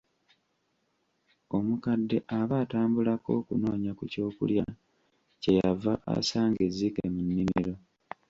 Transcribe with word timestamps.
Omukadde 1.57 2.17
aba 2.39 2.55
atambulako 2.63 3.29
okunoonya 3.39 3.91
ku 3.97 4.03
kyokulya, 4.11 4.65
kye 5.41 5.51
yava 5.59 5.93
asanga 6.15 6.59
ezzike 6.67 7.03
mu 7.13 7.21
nnimiro. 7.25 7.73